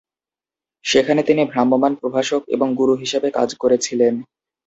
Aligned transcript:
সেখানে 0.85 1.21
তিনি 1.23 1.41
ভ্রাম্যমাণ 1.45 1.91
প্রভাষক 1.95 2.41
এবং 2.55 2.67
গুরু 2.75 2.93
হিসাবে 2.95 3.27
কাজ 3.31 3.49
করেছিলেন। 3.55 4.13